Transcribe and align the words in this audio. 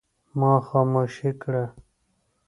ما 0.39 0.51
خوشي 0.67 1.31
کړه؟ 1.41 1.63